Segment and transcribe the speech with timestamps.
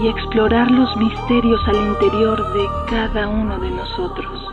[0.00, 4.48] y explorar los misterios al interior de cada uno de nosotros.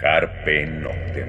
[0.00, 1.28] Carpe Noctem.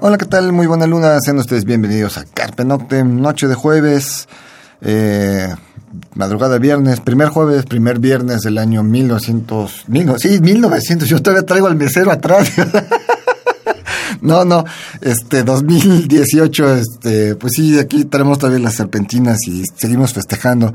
[0.00, 0.52] Hola, ¿qué tal?
[0.52, 1.18] Muy buena luna.
[1.20, 4.28] Sean ustedes bienvenidos a Carpe Noctem, noche de jueves.
[4.80, 5.48] Eh,
[6.14, 9.84] madrugada viernes, primer jueves, primer viernes del año 1900,
[10.18, 12.50] sí, 1900, yo todavía traigo al mesero atrás.
[14.20, 14.64] no, no,
[15.00, 20.72] este 2018, este, pues sí, aquí tenemos todavía las serpentinas y seguimos festejando.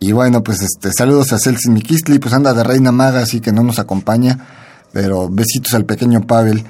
[0.00, 3.52] Y bueno, pues este, saludos a Celsin Mikistli, pues anda de reina maga, así que
[3.52, 4.38] no nos acompaña,
[4.92, 6.64] pero besitos al pequeño Pavel.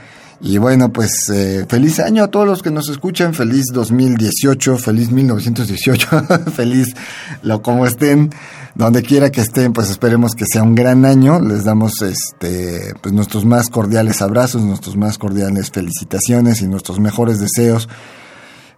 [0.46, 5.10] Y bueno, pues eh, feliz año a todos los que nos escuchan, feliz 2018, feliz
[5.10, 6.08] 1918,
[6.54, 6.94] feliz
[7.42, 8.28] lo como estén,
[8.74, 11.40] donde quiera que estén, pues esperemos que sea un gran año.
[11.40, 17.40] Les damos este pues nuestros más cordiales abrazos, nuestros más cordiales felicitaciones y nuestros mejores
[17.40, 17.88] deseos.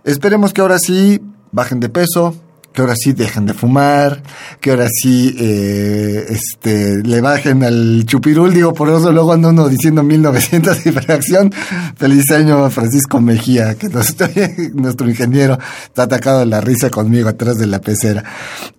[0.05, 1.20] Esperemos que ahora sí
[1.51, 2.36] bajen de peso,
[2.77, 4.23] que ahora sí dejen de fumar,
[4.61, 9.67] que ahora sí eh, este, le bajen al chupirul, digo, por eso luego ando uno
[9.67, 11.51] diciendo 1900 y fracción.
[11.97, 13.89] Feliz año Francisco Mejía, que
[14.75, 18.23] nuestro ingeniero está atacado de la risa conmigo atrás de la pecera.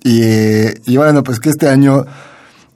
[0.03, 0.21] Y,
[0.85, 2.05] y bueno, pues que este año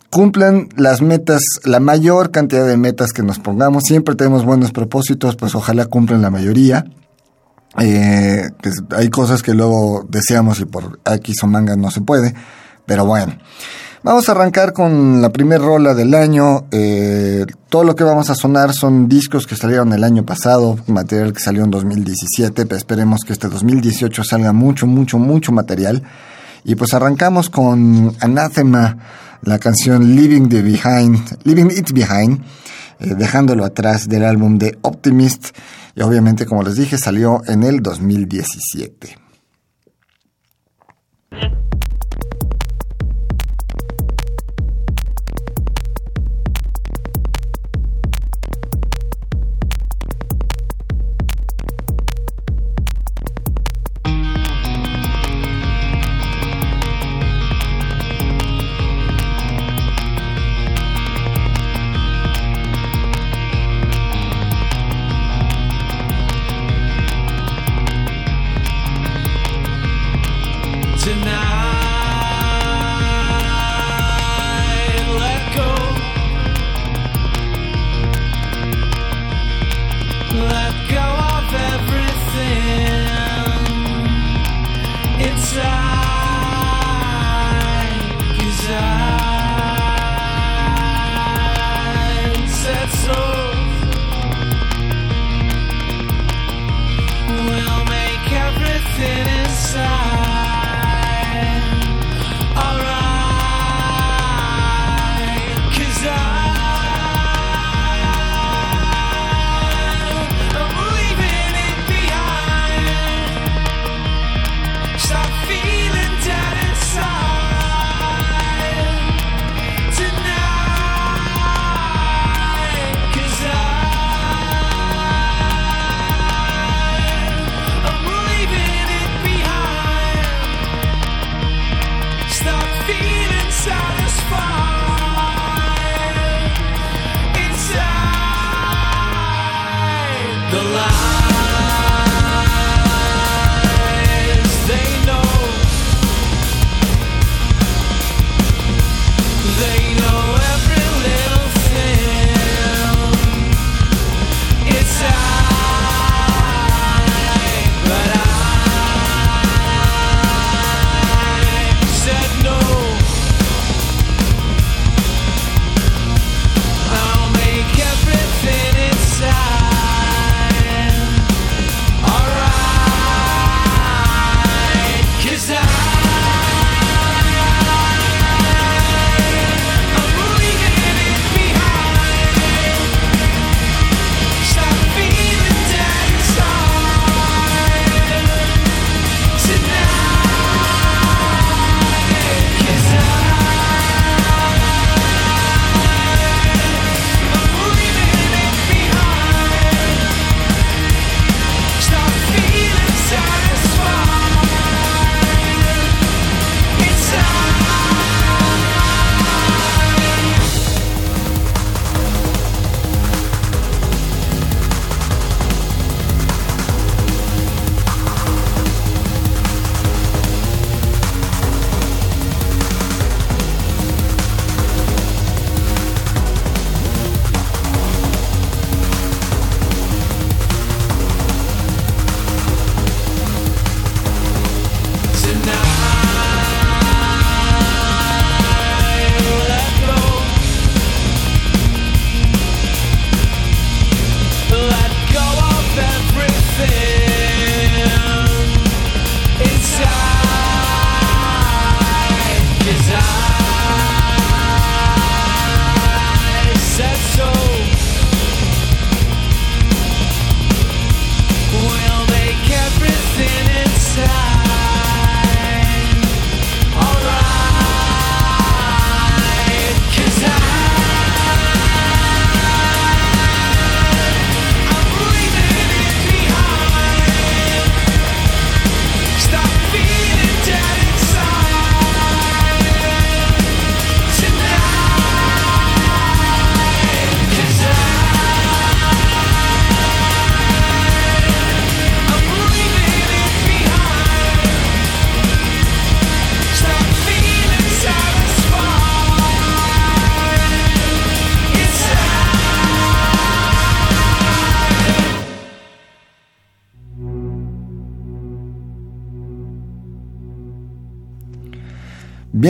[0.09, 3.83] cumplan las metas, la mayor cantidad de metas que nos pongamos.
[3.83, 6.83] Siempre tenemos buenos propósitos, pues ojalá cumplan la mayoría.
[7.79, 12.33] Eh, pues hay cosas que luego deseamos y por aquí o manga no se puede,
[12.85, 13.37] pero bueno.
[14.03, 16.65] Vamos a arrancar con la primera rola del año.
[16.71, 21.33] Eh, todo lo que vamos a sonar son discos que salieron el año pasado, material
[21.33, 26.01] que salió en 2017, pero esperemos que este 2018 salga mucho, mucho, mucho material.
[26.63, 28.97] Y pues arrancamos con Anathema,
[29.43, 32.41] la canción Living the Behind, Living It Behind,
[32.99, 35.49] eh, dejándolo atrás del álbum de Optimist.
[35.95, 39.17] Y obviamente, como les dije, salió en el 2017.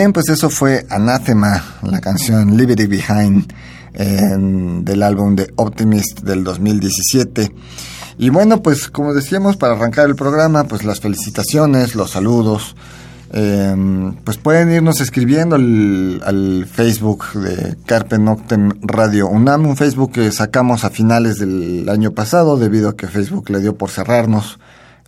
[0.01, 3.53] Bien, pues eso fue Anathema, la canción Liberty Behind
[4.83, 7.51] del álbum de Optimist del 2017.
[8.17, 12.75] Y bueno, pues como decíamos, para arrancar el programa, pues las felicitaciones, los saludos.
[13.31, 20.31] Em, pues pueden irnos escribiendo al, Facebook de Carpe Noctem Radio UNAM, un Facebook que
[20.31, 24.57] sacamos a finales del año pasado debido a que Facebook le dio por cerrarnos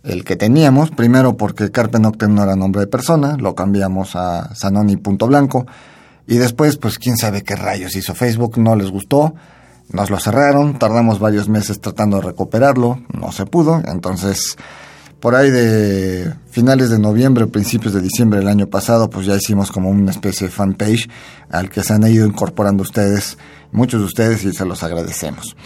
[0.04, 4.54] el que teníamos, primero porque Carpe Noctem no era nombre de persona, lo cambiamos a
[4.54, 5.66] Sanoni Punto Blanco,
[6.26, 9.34] y después pues quién sabe qué rayos hizo Facebook, no les gustó,
[9.90, 14.56] nos lo cerraron, tardamos varios meses tratando de recuperarlo, no se pudo, entonces
[15.20, 19.72] por ahí de finales de noviembre, principios de diciembre del año pasado, pues ya hicimos
[19.72, 21.08] como una especie de fanpage
[21.48, 23.38] al que se han ido incorporando ustedes,
[23.72, 25.56] muchos de ustedes, y se los agradecemos.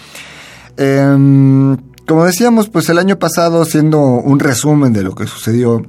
[0.77, 1.77] Em,
[2.09, 5.83] como decíamos, pues el año pasado, siendo un resumen de lo que sucedió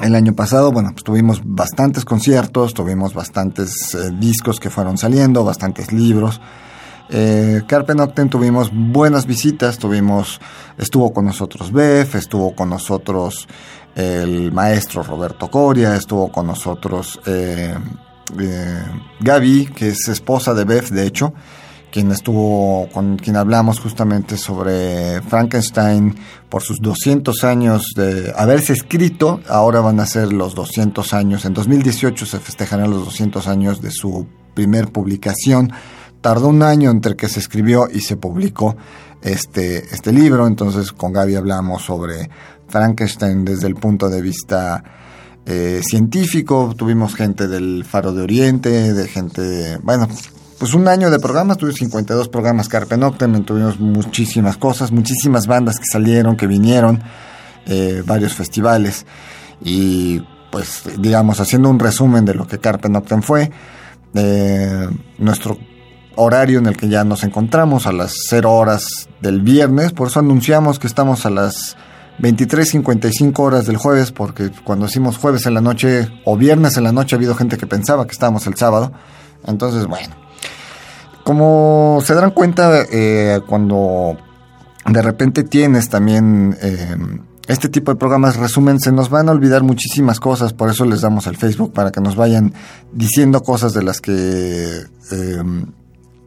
[0.00, 5.44] el año pasado, bueno, pues tuvimos bastantes conciertos, tuvimos bastantes eh, discos que fueron saliendo,
[5.44, 6.40] bastantes libros.
[7.08, 10.38] Eh, Carpe Noctem tuvimos buenas visitas, tuvimos,
[10.76, 13.48] estuvo con nosotros Bef, estuvo con nosotros
[13.94, 17.74] el maestro Roberto Coria, estuvo con nosotros eh,
[18.38, 18.82] eh,
[19.20, 21.32] Gaby, que es esposa de Bef, de hecho,
[21.90, 26.14] quien estuvo con quien hablamos justamente sobre Frankenstein
[26.48, 31.54] por sus 200 años de haberse escrito, ahora van a ser los 200 años, en
[31.54, 35.72] 2018 se festejarán los 200 años de su primer publicación.
[36.20, 38.76] Tardó un año entre que se escribió y se publicó
[39.22, 42.28] este, este libro, entonces con Gaby hablamos sobre
[42.68, 44.82] Frankenstein desde el punto de vista
[45.46, 50.08] eh, científico, tuvimos gente del Faro de Oriente, de gente, bueno,
[50.58, 55.78] pues un año de programas, tuvimos 52 programas Carpe Noctem, tuvimos muchísimas cosas, muchísimas bandas
[55.78, 57.02] que salieron, que vinieron,
[57.66, 59.06] eh, varios festivales
[59.62, 63.50] y pues digamos haciendo un resumen de lo que Carpe Noctem fue,
[64.14, 64.88] eh,
[65.18, 65.58] nuestro
[66.16, 70.18] horario en el que ya nos encontramos a las 0 horas del viernes, por eso
[70.18, 71.76] anunciamos que estamos a las
[72.18, 76.90] 23.55 horas del jueves, porque cuando decimos jueves en la noche o viernes en la
[76.90, 78.92] noche ha habido gente que pensaba que estábamos el sábado,
[79.46, 80.16] entonces bueno,
[81.28, 84.16] como se darán cuenta eh, cuando
[84.86, 86.56] de repente tienes también...
[86.62, 86.96] Eh,
[87.48, 91.00] este tipo de programas resumen, se nos van a olvidar muchísimas cosas, por eso les
[91.00, 92.52] damos el Facebook para que nos vayan
[92.92, 95.42] diciendo cosas de las que eh,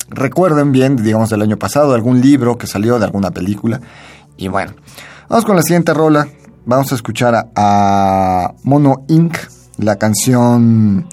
[0.10, 3.82] recuerden bien, digamos, del año pasado, algún libro que salió, de alguna película.
[4.38, 4.74] Y bueno,
[5.30, 6.28] vamos con la siguiente rola.
[6.66, 9.36] Vamos a escuchar a, Mono Inc.,
[9.78, 11.08] la canción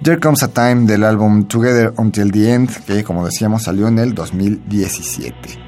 [0.00, 3.98] There Comes a Time del álbum Together Until the End, que como decíamos salió en
[3.98, 5.67] el 2017.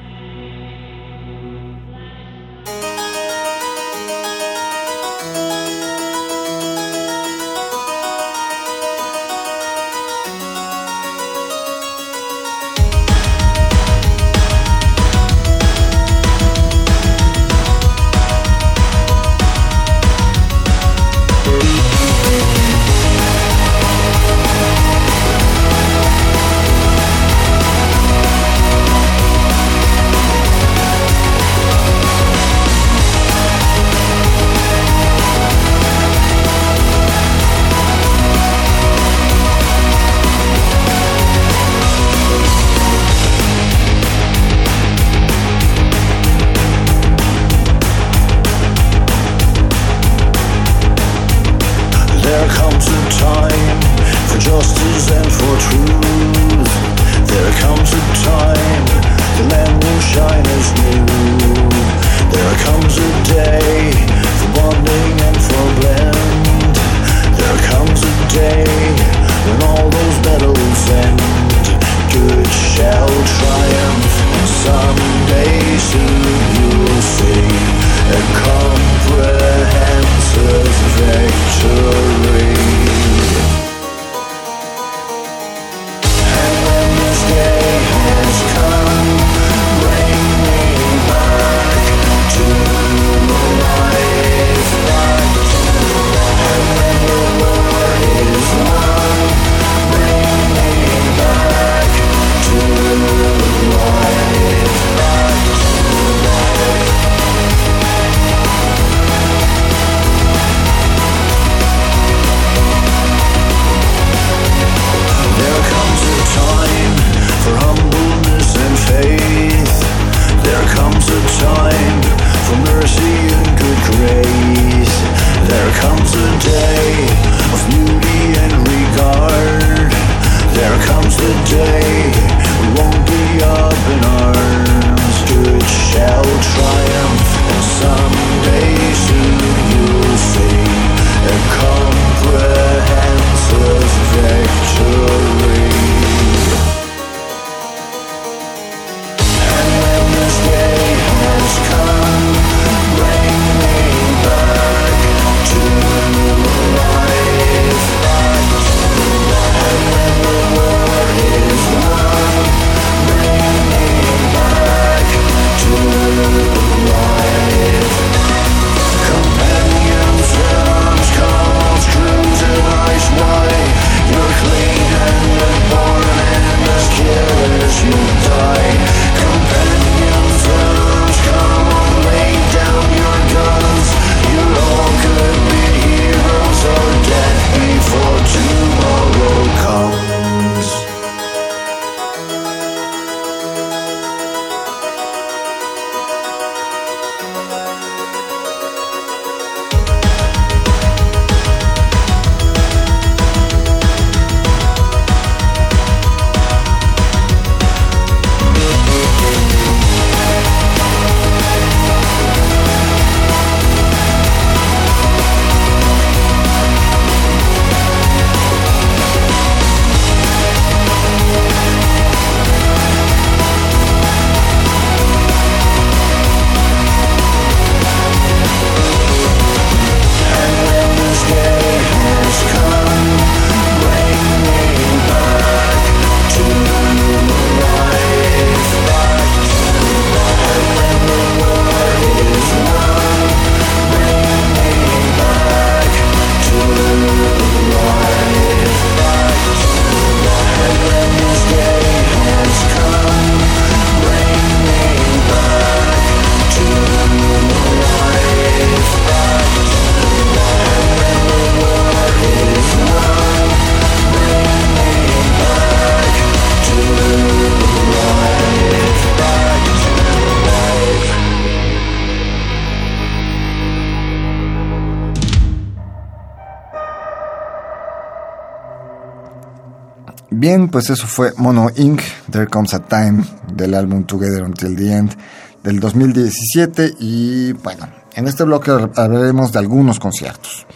[280.51, 283.23] Bien, pues eso fue Mono Inc., There Comes a Time,
[283.55, 285.17] del álbum Together Until the End,
[285.63, 286.95] del 2017.
[286.99, 290.67] Y bueno, en este bloque hablaremos de algunos conciertos.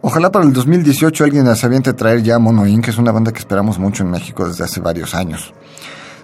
[0.00, 3.38] Ojalá para el 2018 alguien se aviente traer ya Mono Inc., es una banda que
[3.38, 5.54] esperamos mucho en México desde hace varios años.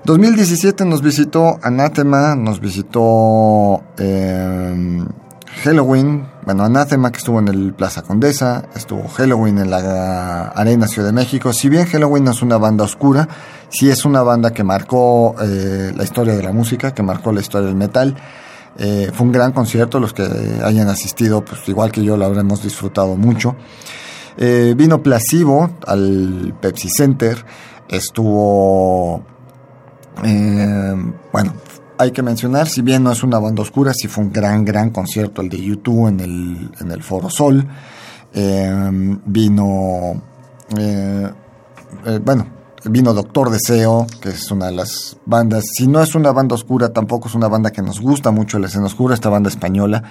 [0.05, 5.05] 2017 nos visitó Anathema, nos visitó eh,
[5.63, 11.07] Halloween, bueno, Anathema que estuvo en el Plaza Condesa, estuvo Halloween en la Arena Ciudad
[11.07, 11.53] de México.
[11.53, 13.29] Si bien Halloween no es una banda oscura,
[13.69, 17.41] sí es una banda que marcó eh, la historia de la música, que marcó la
[17.41, 18.17] historia del metal.
[18.77, 20.27] Eh, fue un gran concierto, los que
[20.65, 23.55] hayan asistido, pues igual que yo lo habremos disfrutado mucho.
[24.37, 27.45] Eh, vino Placebo al Pepsi Center,
[27.89, 29.23] estuvo,
[31.33, 31.53] bueno,
[32.03, 34.91] hay que mencionar, si bien no es una banda oscura, sí fue un gran, gran
[34.91, 37.67] concierto el de YouTube en el, en el Foro Sol.
[38.35, 40.21] Em, vino,
[40.77, 41.31] eh,
[42.07, 42.47] eh, bueno,
[42.85, 46.93] vino Doctor Deseo, que es una de las bandas, si no es una banda oscura,
[46.93, 50.03] tampoco es una banda que nos gusta mucho la escena oscura, esta banda española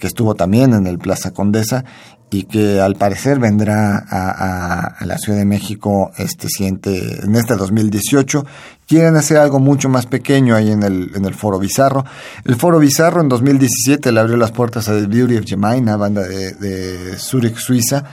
[0.00, 1.84] que estuvo también en el Plaza Condesa
[2.30, 8.46] y que al parecer vendrá a, la Ciudad de México este siguiente, en este 2018.
[8.86, 12.04] Quieren hacer algo mucho más pequeño ahí en el, en el Foro Bizarro.
[12.44, 16.22] El Foro Bizarro en 2017 le abrió las puertas a The Beauty of Jemina, banda
[16.22, 18.04] de, Zurich, Suiza,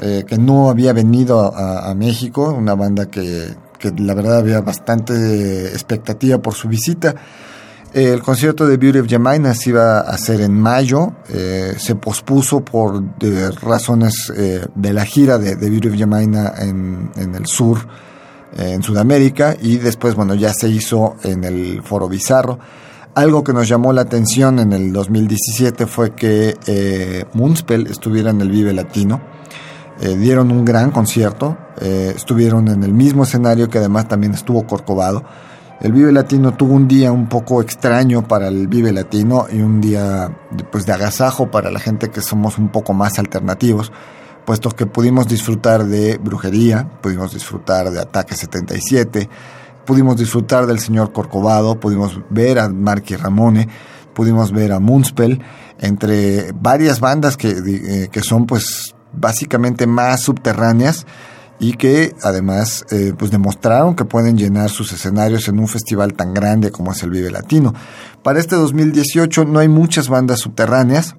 [0.00, 4.60] eh, que no había venido a, a México, una banda que, que la verdad había
[4.60, 7.14] bastante expectativa por su visita.
[7.94, 12.64] El concierto de Beauty of Jamaica se iba a hacer en mayo, eh, se pospuso
[12.64, 13.00] por
[13.62, 17.86] razones eh, de la gira de, Beauty of Jamaica en, el sur,
[18.58, 22.58] eh, en Sudamérica, y después, bueno, ya se hizo en el Foro Bizarro.
[23.14, 28.50] Algo que nos llamó la atención en el 2017 fue que Moonspell estuviera en el
[28.50, 29.20] Vive Latino.
[30.00, 35.22] dieron un gran concierto, estuvieron en el mismo escenario que además también estuvo Corcovado
[35.80, 39.80] el Vive Latino tuvo un día un poco extraño para el Vive Latino y un
[39.80, 40.30] día
[40.70, 43.92] pues, de agasajo para la gente que somos un poco más alternativos,
[44.44, 49.28] puesto que pudimos disfrutar de Brujería, pudimos disfrutar de Ataque 77,
[49.84, 53.68] pudimos disfrutar del señor Corcovado, pudimos ver a Marky Ramone,
[54.14, 55.42] pudimos ver a Moonspell,
[55.78, 61.04] entre varias bandas que, eh, que son pues básicamente más subterráneas
[61.58, 66.34] y que además eh, pues demostraron que pueden llenar sus escenarios en un festival tan
[66.34, 67.74] grande como es el Vive Latino.
[68.22, 71.16] Para este 2018 no hay muchas bandas subterráneas,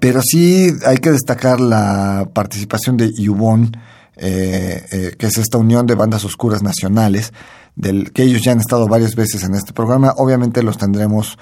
[0.00, 3.76] pero sí hay que destacar la participación de Yubon,
[4.16, 7.32] eh, eh, que es esta unión de bandas oscuras nacionales,
[7.76, 10.14] del que ellos ya han estado varias veces en este programa.
[10.16, 11.38] Obviamente los tendremos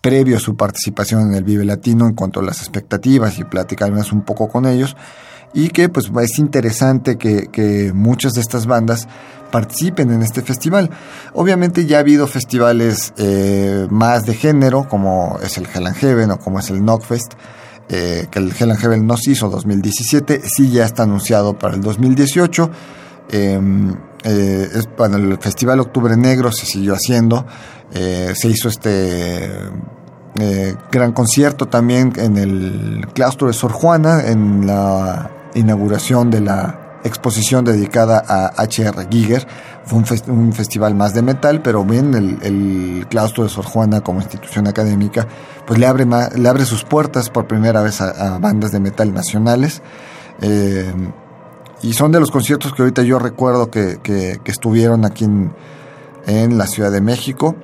[0.00, 4.12] previo a su participación en el Vive Latino en cuanto a las expectativas y platicaremos
[4.12, 4.96] un poco con ellos
[5.56, 9.08] y que pues es interesante que, muchas de estas bandas
[9.50, 10.90] participen en este festival.
[11.32, 16.38] Obviamente ya ha habido festivales eh, más de género, como es el Hell Heaven o
[16.38, 17.34] como es el Knockfest,
[17.88, 21.74] eh, que el Hell and Heaven no se hizo 2017, sí ya está anunciado para
[21.74, 22.70] el 2018.
[23.30, 27.46] Em, eh, bueno, el Festival Octubre Negro se siguió haciendo,
[27.92, 29.48] se hizo este
[30.92, 37.64] gran concierto también en el claustro de Sor Juana, en la inauguración de la exposición
[37.64, 39.06] dedicada a H.R.
[39.10, 39.46] Giger.
[39.84, 44.66] Fue un, festival más de metal, pero bien el, claustro de Sor Juana como institución
[44.66, 45.28] académica,
[45.64, 49.82] pues le abre, le abre sus puertas por primera vez a, bandas de metal nacionales.
[50.40, 50.92] Eh,
[51.82, 56.90] y son de los conciertos que ahorita yo recuerdo que, estuvieron aquí en, la Ciudad
[56.90, 57.54] de México.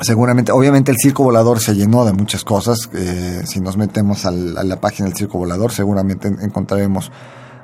[0.00, 2.90] Seguramente, obviamente el circo volador se llenó de muchas cosas.
[2.92, 7.12] Eh, si nos metemos a la página del circo volador, seguramente encontraremos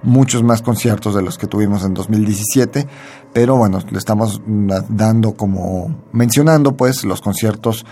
[0.03, 2.87] muchos más conciertos de los que tuvimos en 2017.
[3.33, 7.85] Pero bueno, le estamos dando como, mencionando pues los conciertos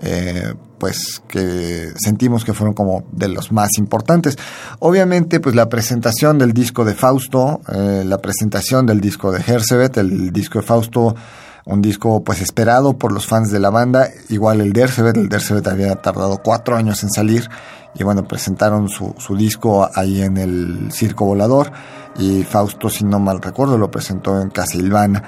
[0.00, 4.36] eh, pues que sentimos que fueron como de los más importantes.
[4.80, 9.98] Obviamente, pues la presentación del disco de Fausto, eh, la presentación del disco de Hersebet,
[9.98, 11.14] el disco de Fausto
[11.64, 15.66] un disco pues esperado por los fans de la banda, igual el Dersebet, el Dersebet
[15.68, 17.48] había tardado cuatro años en salir
[17.94, 21.70] y bueno, presentaron su, su disco ahí en el Circo Volador
[22.18, 25.22] y Fausto, si no mal recuerdo, lo presentó en Casilvana.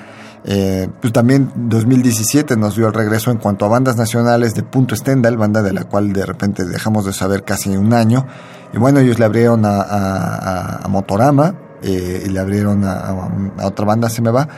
[0.47, 4.95] Eh, pues también 2017 nos dio el regreso en cuanto a bandas nacionales de Punto
[4.95, 8.27] Stendhal, banda de la cual de repente dejamos de saber casi un año.
[8.73, 13.15] Y bueno, ellos le abrieron a, Motorama eh, y le abrieron a,
[13.63, 14.49] otra banda, se me va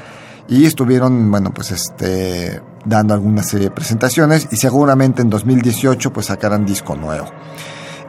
[0.49, 6.27] y estuvieron, bueno, pues este, dando alguna serie de presentaciones y seguramente en 2018 pues
[6.27, 7.27] sacarán disco nuevo.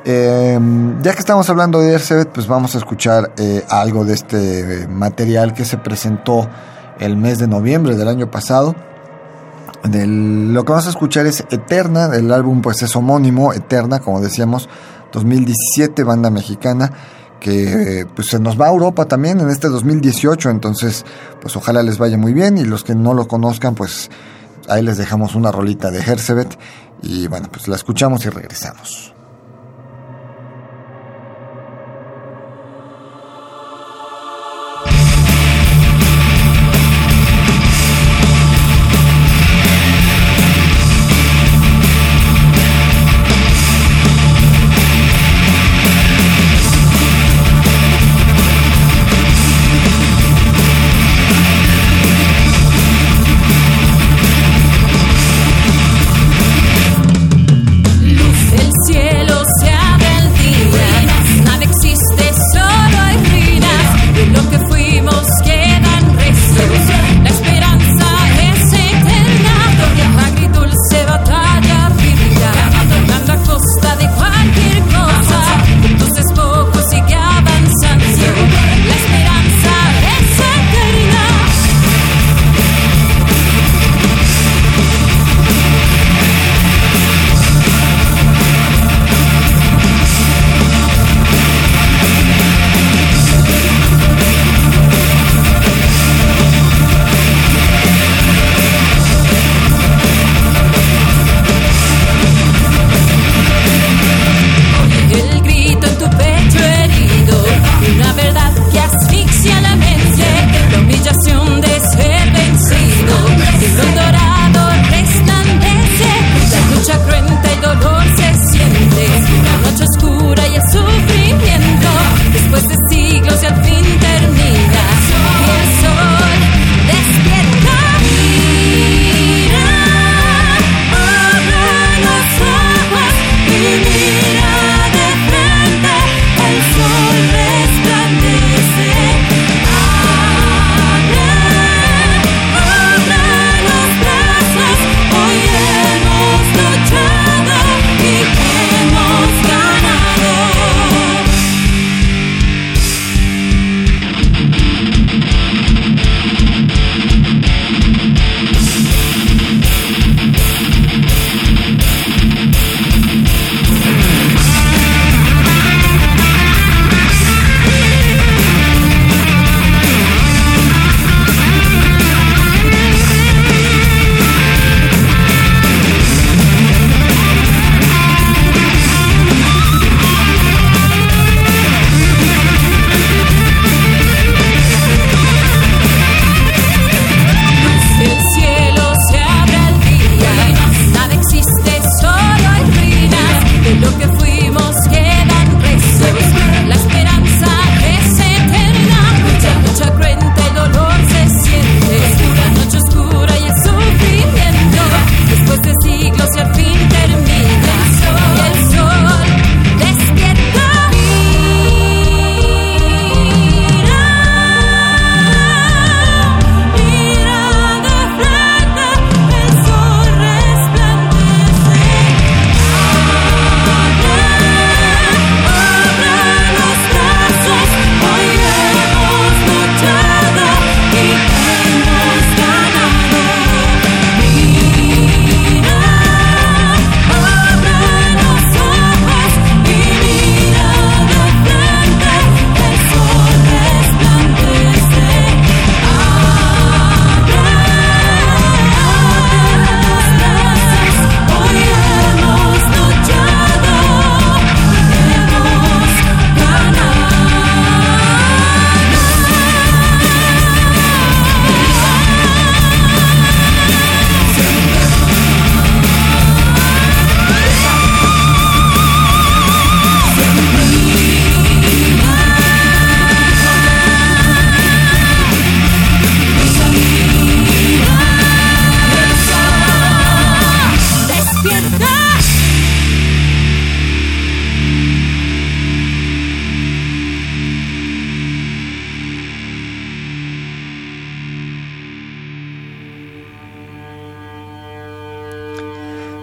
[0.06, 0.58] Eh,
[1.02, 5.54] ya que estamos hablando de Ercebet, pues vamos a escuchar eh, algo de este material
[5.54, 6.47] que se presentó
[7.00, 8.76] el mes de noviembre del año pasado.
[9.84, 14.69] lo que vamos a escuchar es Eterna, el álbum pues es homónimo, Eterna, como decíamos,
[15.12, 16.91] 2017, banda mexicana,
[17.39, 21.06] que pues se nos va a Europa también en este 2018, entonces
[21.41, 24.10] pues ojalá les vaya muy bien y los que no lo conozcan pues
[24.67, 26.58] ahí les dejamos una rolita de Hercebet
[27.02, 29.16] y bueno pues la escuchamos y regresamos.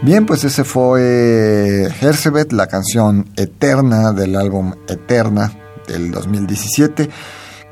[0.04, 5.50] Bien, pues ese fue Hersebet, la canción Eterna del álbum Eterna
[5.88, 7.08] del 2017.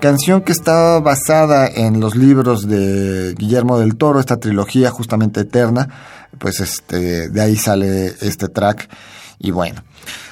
[0.01, 5.91] Canción que está basada en los libros de Guillermo del Toro, esta trilogía justamente Eterna.
[6.39, 8.89] Pues este, de ahí sale este track.
[9.39, 9.85] Y bueno,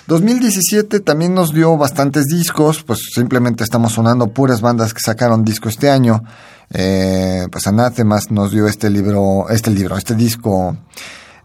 [0.06, 5.68] 2017 también nos dio bastantes discos, pues simplemente estamos sonando puras bandas que sacaron disco
[5.68, 6.24] este año.
[6.72, 10.78] Eh, pues Anathemas nos dio este libro, este libro, este disco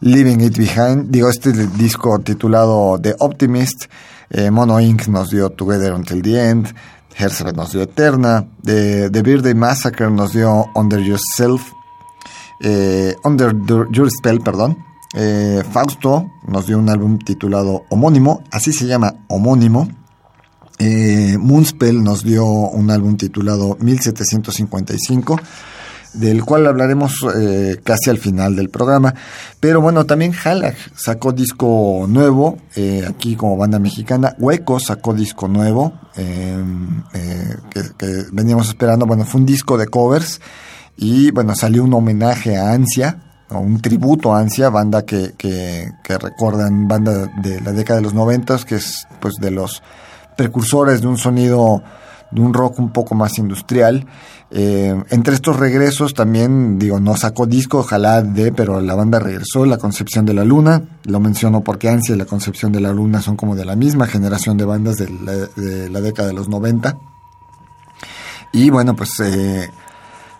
[0.01, 3.85] Living It Behind, digo, este disco titulado The Optimist,
[4.29, 5.07] eh, Mono Inc.
[5.07, 6.67] nos dio Together Until the End,
[7.15, 11.71] Herzberg nos dio Eterna, The, the Birthday Massacre nos dio Under Yourself,
[12.61, 13.55] eh, Under
[13.91, 14.77] Your Spell, perdón,
[15.15, 19.87] eh, Fausto nos dio un álbum titulado homónimo, así se llama homónimo.
[20.77, 25.39] Moonspell nos dio un álbum titulado 1755
[26.15, 29.13] del cual hablaremos eh, casi al final del programa.
[29.59, 34.35] Pero bueno, también Halak sacó disco nuevo, eh, aquí como banda mexicana.
[34.37, 39.05] Hueco sacó disco nuevo, em, eh, que, veníamos esperando.
[39.05, 40.41] Bueno, fue un disco de covers
[40.97, 45.91] y bueno, salió un homenaje a Ansia, o un tributo a Ansia, banda que, que,
[46.03, 49.83] que recuerdan, banda de la década de los noventas, que es pues de los
[50.35, 51.83] precursores de un sonido
[52.31, 54.05] de un rock un poco más industrial.
[54.57, 59.65] Eh, entre estos regresos también, digo, no sacó disco, ojalá de, pero la banda regresó,
[59.65, 63.21] La Concepción de la Luna, lo menciono porque Ansia y La Concepción de la Luna
[63.21, 66.97] son como de la misma generación de bandas de la, década de los 90.
[68.53, 69.69] Y bueno, pues eh,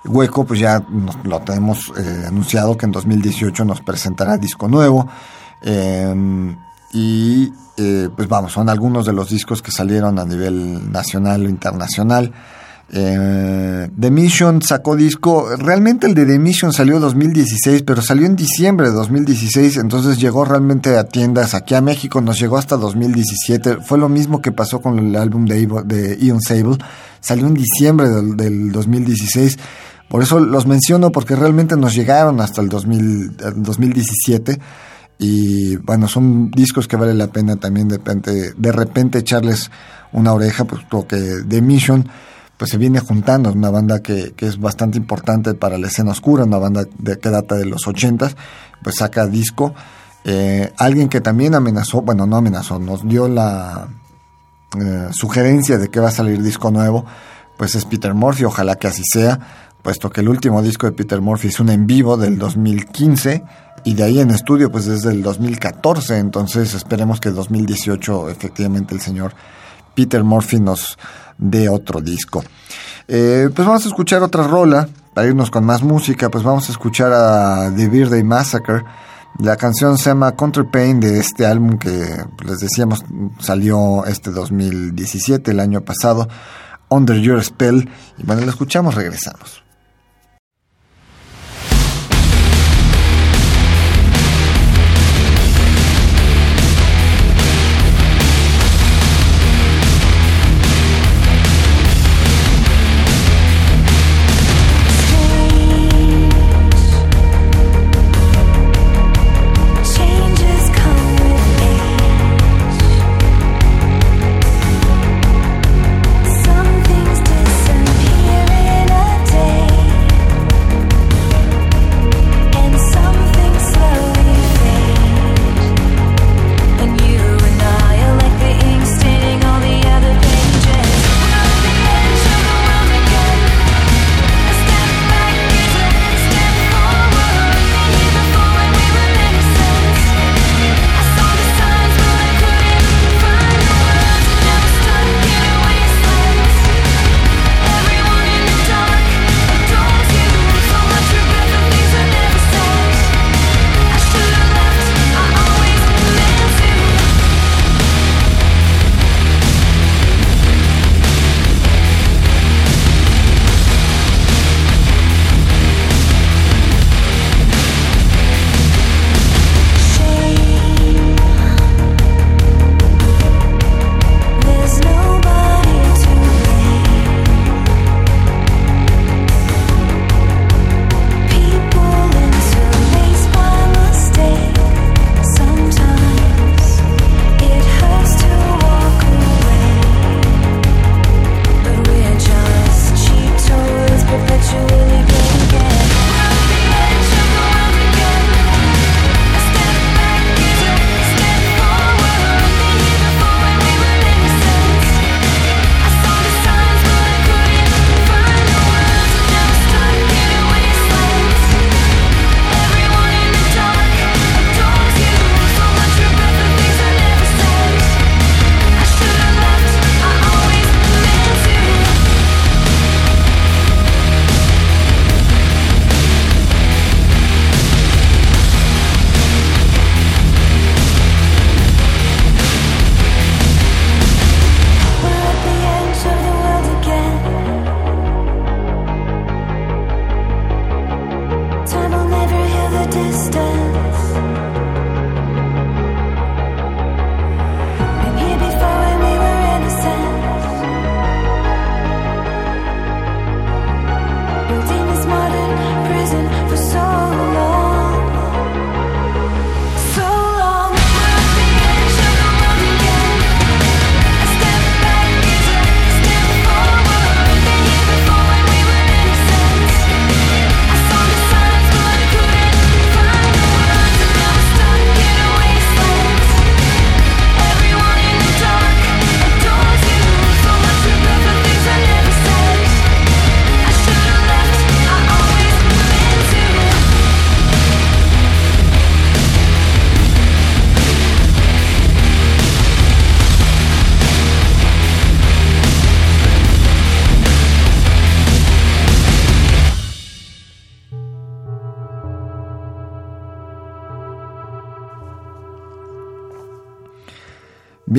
[0.06, 0.82] Hueco, pues ya
[1.26, 5.10] lo tenemos eh, anunciado que en 2018 nos presentará disco nuevo.
[6.94, 7.52] y
[8.16, 12.32] pues vamos, son algunos de los discos que salieron a nivel nacional o internacional.
[12.92, 18.28] Eh, The Mission sacó disco, realmente el de The Mission salió en 2016, pero salió
[18.28, 22.78] en diciembre de 2016, entonces llegó realmente a tiendas aquí a México, nos llegó hasta
[22.78, 26.78] 2017, fue lo mismo que pasó con el álbum de, de Ian Sable,
[27.22, 29.58] salió en diciembre del, 2016,
[30.08, 34.60] por eso los menciono porque realmente nos llegaron hasta el 2017
[35.18, 39.72] y bueno, son discos que vale la pena también de repente, de repente echarles
[40.12, 42.08] una oreja, pues porque The Mission
[42.58, 46.46] pues se viene juntando, una banda que, que, es bastante importante para la escena oscura,
[46.46, 48.36] una banda que data de los ochentas,
[48.82, 49.74] pues saca disco.
[50.24, 53.88] Eh, alguien que también amenazó, bueno, no amenazó, nos dio la
[54.80, 57.06] eh, sugerencia de que va a salir disco nuevo,
[57.58, 59.40] pues es Peter Murphy, ojalá que así sea,
[59.84, 63.44] puesto que el último disco de Peter Murphy es un en vivo del 2015
[63.84, 68.96] y de ahí en estudio pues desde el 2014, entonces esperemos que el 2018 efectivamente
[68.96, 69.36] el señor
[69.94, 70.98] Peter Murphy nos
[71.38, 72.44] de otro disco.
[73.08, 76.72] Eh, pues vamos a escuchar otra rola, para irnos con más música, pues vamos a
[76.72, 78.84] escuchar a The Birthday Massacre.
[79.40, 80.36] La canción se llama
[80.72, 83.04] Pain de este álbum que les decíamos
[83.40, 86.28] salió este 2017, el año pasado,
[86.90, 87.90] Under Your Spell.
[88.18, 89.65] Y bueno, la escuchamos, regresamos.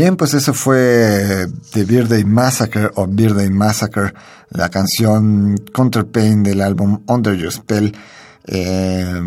[0.06, 4.12] Bien, pues eso fue The Birthday Massacre o Birthday Massacre,
[4.50, 7.92] la canción Counterpain del álbum Under Your Spell,
[8.46, 9.20] eh,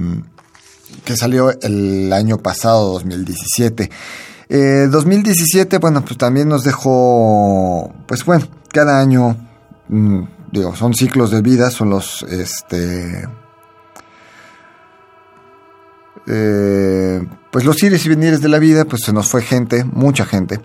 [1.03, 3.89] que salió el año pasado, 2017.
[4.89, 9.35] 2017, eh, bueno, pues también nos dejó, pues bueno, cada año,
[9.89, 10.21] mm,
[10.53, 13.27] digo, son ciclos de vida, son los, este,
[16.29, 20.25] eh, pues los ires y venires de la vida, pues se nos fue gente, mucha
[20.25, 20.61] gente.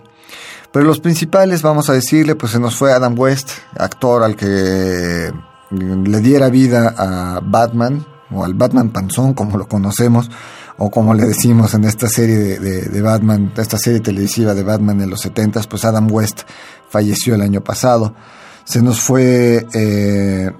[0.71, 5.31] Pero los principales, vamos a decirle, pues se nos fue Adam West, actor al que
[5.71, 10.29] le diera vida a Batman, o al Batman Panzón, como lo conocemos,
[10.77, 15.09] o como le decimos en esta serie de, Batman, esta serie televisiva de Batman en
[15.09, 16.41] los 70, pues Adam West
[16.89, 18.13] falleció el año pasado.
[18.65, 20.51] Se nos fue eh,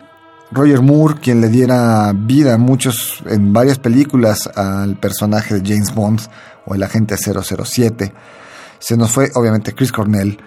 [0.52, 6.22] Roger Moore, quien le diera vida muchos, en varias películas al personaje de James Bond
[6.66, 8.14] o el agente 007.
[8.80, 10.38] Se nos fue, obviamente, Chris Cornell,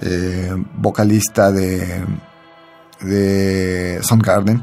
[0.00, 2.04] eh, vocalista de,
[3.00, 4.62] de Soundgarden.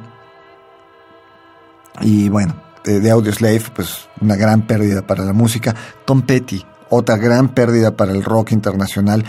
[2.01, 5.75] Y bueno, de Audio Slave, pues una gran pérdida para la música.
[6.05, 9.25] Tom Petty, otra gran pérdida para el rock internacional.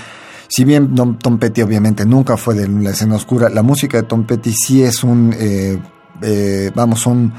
[0.49, 4.25] Si bien Tom Petty obviamente nunca fue de la escena oscura, la música de Tom
[4.25, 5.79] Petty sí es un, eh,
[6.23, 7.33] eh, vamos, son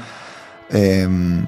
[0.70, 1.46] em,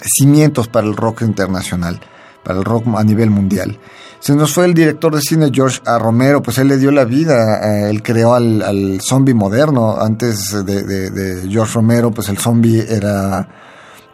[0.00, 2.00] cimientos para el rock internacional,
[2.42, 3.78] para el rock a nivel mundial.
[4.20, 5.98] Se nos fue el director de cine George A.
[5.98, 9.98] Romero, pues él le dio la vida, eh, él creó al, zombie moderno.
[9.98, 13.48] Antes de, de George Romero, pues el zombie era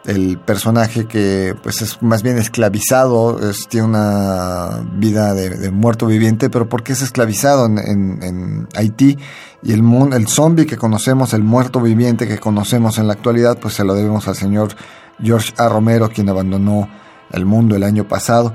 [0.05, 3.39] el personaje que pues es más bien esclavizado,
[3.69, 9.17] tiene una vida de, muerto viviente, pero porque es esclavizado en, Haití
[9.63, 13.73] y el, el zombie que conocemos, el muerto viviente que conocemos en la actualidad, pues
[13.73, 14.75] se lo debemos al señor
[15.21, 15.69] George A.
[15.69, 16.87] Romero, quien abandonó
[17.31, 18.53] el mundo el año pasado.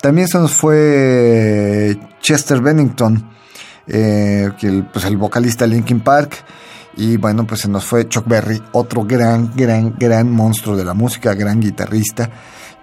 [0.00, 3.30] También se nos fue Chester Bennington,
[3.86, 6.44] eh, que pues el vocalista de Linkin Park,
[6.96, 10.94] y bueno, pues se nos fue Chuck Berry, otro gran, gran, gran monstruo de la
[10.94, 12.30] música, gran guitarrista.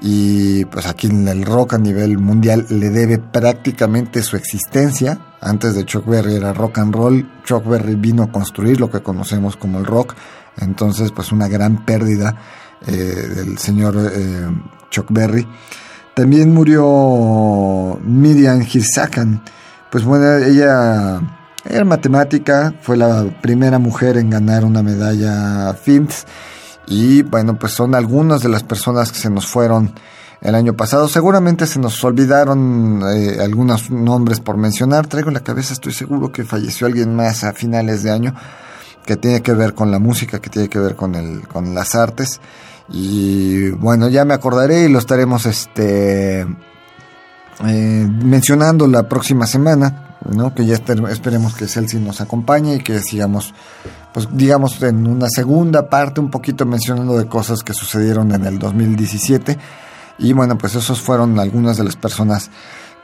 [0.02, 5.20] Y pues aquí en el rock a nivel mundial le debe prácticamente su existencia.
[5.42, 7.30] Antes de Chuck Berry era rock and roll.
[7.44, 10.16] Chuck Berry vino a construir lo que conocemos como el rock.
[10.58, 12.36] Entonces, pues una gran pérdida
[12.88, 14.48] eh, del señor eh,
[14.90, 15.46] Chuck Berry.
[16.16, 19.44] También murió Miriam Hirsakan.
[19.92, 26.26] Pues bueno, ella era matemática, fue la primera mujer en ganar una medalla FIMS
[26.88, 29.94] y bueno, pues son algunas de las personas que se nos fueron
[30.42, 31.08] el año pasado.
[31.08, 35.08] Seguramente se nos olvidaron eh, algunos nombres por mencionar.
[35.08, 38.34] Traigo en la cabeza, estoy seguro que falleció alguien más a finales de año
[39.06, 41.94] que tiene que ver con la música, que tiene que ver con el, con las
[41.94, 42.40] artes.
[42.90, 50.54] Y bueno, ya me acordaré y lo estaremos este eh, mencionando la próxima semana ¿no?
[50.54, 53.54] Que ya esperemos que Celsi nos acompañe y que sigamos,
[54.14, 58.60] pues digamos, en una segunda parte un poquito mencionando de cosas que sucedieron en el
[58.60, 59.58] 2017.
[60.20, 62.50] Y bueno, pues esos fueron algunas de las personas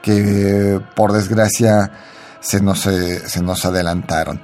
[0.02, 1.92] que por desgracia
[2.40, 4.42] se nos, eh, se nos adelantaron.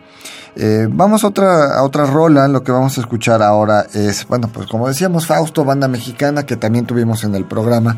[0.55, 4.49] Eh, vamos a otra, a otra rola, lo que vamos a escuchar ahora es, bueno,
[4.51, 7.97] pues como decíamos, Fausto, banda mexicana que también tuvimos en el programa,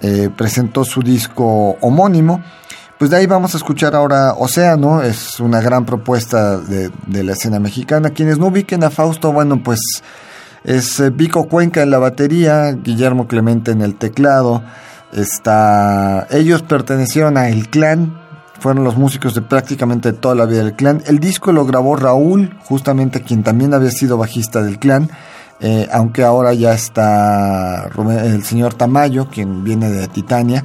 [0.00, 2.42] eh, presentó su disco homónimo,
[2.98, 7.60] pues de ahí vamos a escuchar ahora Océano, es una gran propuesta de, la escena
[7.60, 8.10] mexicana.
[8.10, 9.80] Quienes no ubiquen a Fausto, bueno, pues
[10.64, 14.64] es eh, Vico Cuenca en la batería, Guillermo Clemente en el teclado.
[15.12, 18.18] Está, ellos pertenecieron a El Clan,
[18.58, 21.00] fueron los músicos de prácticamente toda la vida del Clan.
[21.06, 25.08] El disco lo grabó Raúl, justamente quien también había sido bajista del Clan.
[25.60, 30.64] Eh, aunque ahora ya está el señor Tamayo, quien viene de Titania,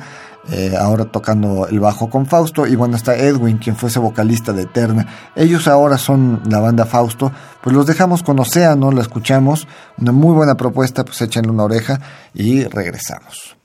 [0.50, 4.64] eh, ahora tocando el bajo con Fausto, y bueno, está Edwin, quien fuese vocalista de
[4.64, 5.08] Eterna.
[5.36, 7.32] Ellos ahora son la banda Fausto,
[7.62, 9.68] pues los dejamos con Océano, la escuchamos,
[9.98, 12.00] una muy buena propuesta, pues échenle una oreja
[12.34, 13.63] y regresamos.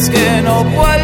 [0.00, 0.99] Es que no vuelvo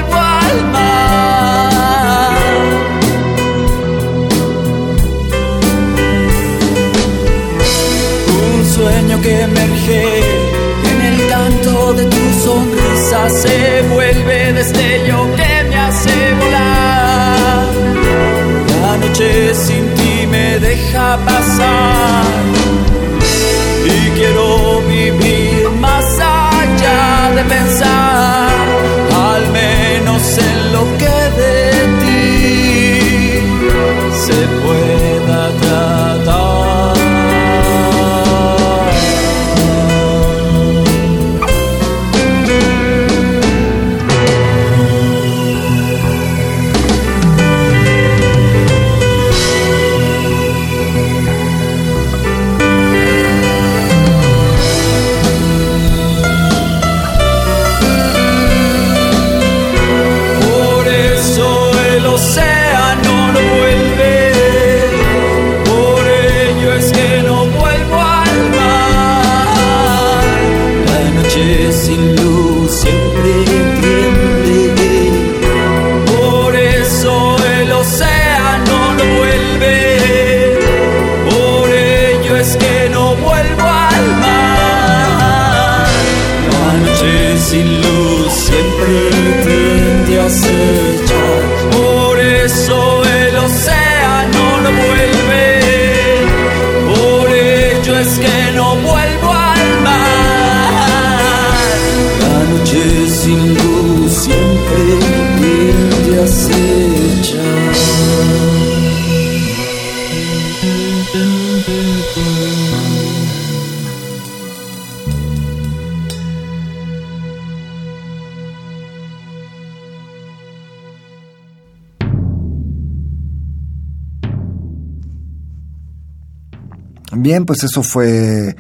[127.27, 128.55] Bien, pues eso fue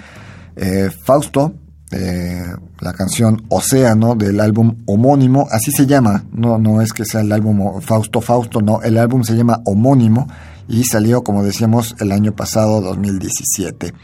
[0.56, 1.54] eh, Fausto,
[1.92, 2.42] eh,
[2.80, 7.32] la canción Océano del álbum homónimo, así se llama, no, no es que sea el
[7.32, 10.26] álbum Fausto Fausto, no, el álbum se llama homónimo
[10.68, 13.94] y salió, como decíamos, el año pasado, 2017.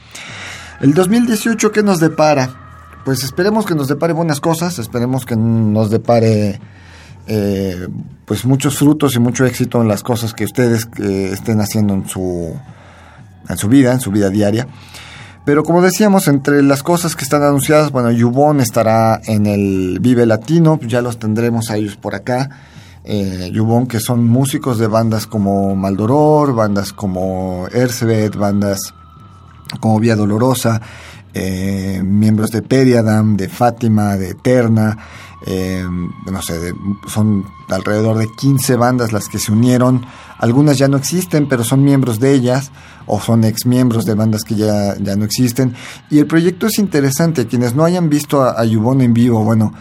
[0.80, 3.00] El 2018, ¿qué nos depara?
[3.04, 6.60] Pues esperemos que nos depare buenas cosas, esperemos que nos depare
[7.26, 7.88] eh,
[8.24, 12.54] pues muchos frutos y mucho éxito en las cosas que ustedes estén haciendo en su
[13.48, 14.66] en su vida, en su vida diaria.
[15.44, 20.24] Pero como decíamos, entre las cosas que están anunciadas, bueno, Yubon estará en el Vive
[20.24, 22.48] Latino, ya los tendremos a ellos por acá.
[23.04, 28.94] Eh, Yubon, que son músicos de bandas como Maldoror, bandas como Ercebet, bandas
[29.80, 30.80] como Vía Dolorosa,
[31.34, 34.98] eh, miembros de Periadam, de Fátima, de Eterna,
[35.44, 35.84] eh,
[36.30, 36.72] no sé,
[37.08, 40.04] son alrededor de 15 bandas las que se unieron.
[40.38, 42.70] Algunas ya no existen, pero son miembros de ellas
[43.06, 45.74] o son ex miembros de bandas que ya, ya no existen.
[46.10, 47.46] Y el proyecto es interesante.
[47.46, 49.72] Quienes no hayan visto a, Yubon en vivo, bueno,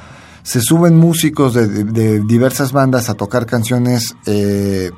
[0.44, 4.92] se suben músicos de, diversas bandas a tocar canciones eh,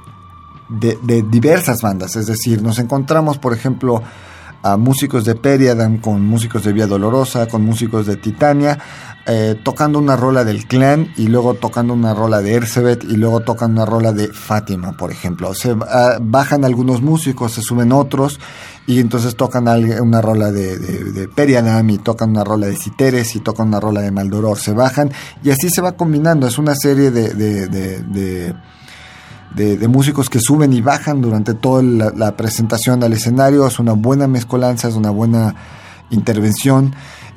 [0.69, 2.15] de, de, diversas bandas.
[2.15, 4.01] Es decir, nos encontramos, por ejemplo,
[4.63, 8.79] a músicos de Periadam, con músicos de Vía Dolorosa, con músicos de Titania,
[9.25, 13.39] eh, tocando una rola del clan y luego tocando una rola de Ercebet y luego
[13.39, 15.53] tocan una rola de Fátima, por ejemplo.
[15.53, 18.41] Se ah, bajan algunos músicos, se suben otros
[18.85, 19.65] y entonces tocan
[20.01, 24.01] una rola de, de, Perianam y tocan una rola de Citeres y tocan una rola
[24.01, 24.59] de Maldoror.
[24.59, 25.09] Se bajan
[25.41, 26.45] y así se va combinando.
[26.45, 27.33] Es una serie de,
[29.55, 33.65] de músicos que suben y bajan durante toda la, la presentación al escenario.
[33.67, 35.55] Es una buena mezcolanza, es una buena
[36.09, 36.93] intervención.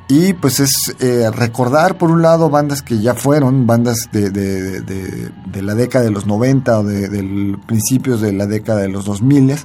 [0.09, 5.63] Y pues es eh, recordar, por un lado, bandas que ya fueron, bandas de, de,
[5.63, 9.57] la década de los 90 o de, principios de la década de los 2000,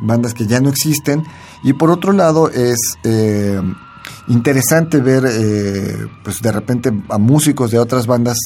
[0.00, 1.22] bandas que ya no existen.
[1.62, 3.60] Y por otro lado es eh,
[4.28, 8.38] interesante ver, eh, pues de repente a músicos de otras bandas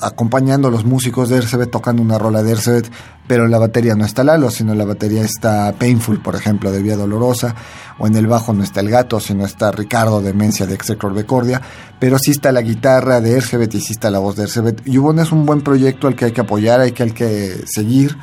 [0.00, 2.90] acompañando a los músicos de Ercebet tocando una rola de Ercebet,
[3.26, 6.96] pero la batería no está Lalo, sino la batería está Painful, por ejemplo, de Vía
[6.96, 7.54] Dolorosa,
[7.98, 11.24] o en el bajo no está el gato, sino está Ricardo de Mencia de Execor
[11.26, 11.60] Cordia,
[11.98, 14.82] pero sí está la guitarra de Ercebet y sí está la voz de Ercebet.
[14.84, 18.16] Yubon es un buen proyecto al que hay que apoyar, hay que, hay que seguir,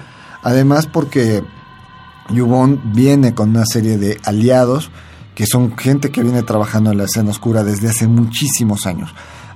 [0.44, 1.44] además porque
[2.30, 4.92] Yubon viene con una serie de aliados
[5.36, 9.14] que son gente que viene trabajando en la escena oscura desde hace muchísimos años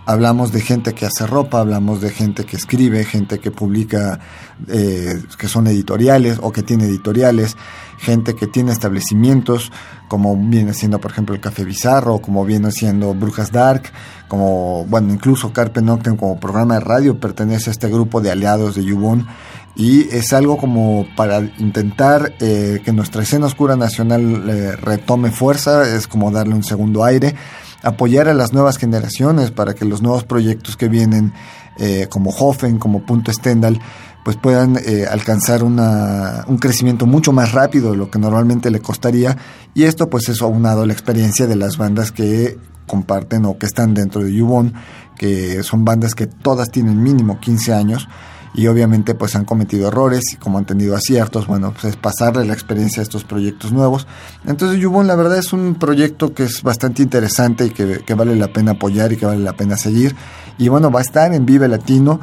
[0.10, 4.20] hablamos de gente que hace ropa, hablamos de gente que escribe, gente que publica,
[4.68, 7.56] eh, que son editoriales o que tiene editoriales,
[8.00, 9.72] gente que tiene establecimientos,
[10.08, 13.84] como viene siendo, por ejemplo, el Café Bizarro, como viene siendo Brujas Dark,
[14.28, 18.74] como, bueno, incluso Carpe Noctem como programa de radio pertenece a este grupo de aliados
[18.74, 19.28] de Yubon
[19.76, 25.88] y es algo como para intentar eh, que nuestra escena oscura nacional eh, retome fuerza,
[25.88, 27.36] es como darle un segundo aire
[27.84, 31.34] apoyar a las nuevas generaciones para que los nuevos proyectos que vienen,
[31.78, 33.80] eh, como Hoffen, como Punto Stendhal,
[34.24, 38.82] pues puedan eh, alcanzar una, un crecimiento mucho más rápido de lo que normalmente le
[38.82, 39.38] costaría.
[39.74, 43.66] Y esto pues es aunado a la experiencia de las bandas que comparten o que
[43.66, 44.74] están dentro de Yubon,
[45.18, 48.08] que son bandas que todas tienen mínimo 15 años
[48.54, 52.46] y obviamente pues han cometido errores y como han tenido aciertos, bueno, pues es pasarle
[52.46, 54.08] la experiencia a estos proyectos nuevos.
[54.46, 58.48] Entonces Yubon la verdad es un proyecto que es bastante interesante y que, vale la
[58.48, 60.16] pena apoyar y que vale la pena seguir.
[60.58, 62.20] Y bueno, va a estar en Vive Latino.